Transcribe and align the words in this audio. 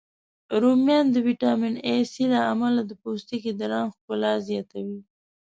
رومیان 0.61 1.05
د 1.13 1.15
ویټامین 1.27 1.75
C، 2.11 2.13
A، 2.25 2.25
له 2.33 2.39
امله 2.51 2.81
د 2.85 2.91
پوستکي 3.01 3.51
د 3.55 3.61
رنګ 3.71 3.89
ښکلا 3.97 4.33
زیاتوی 4.47 4.99